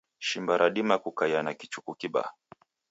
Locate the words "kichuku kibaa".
1.53-2.31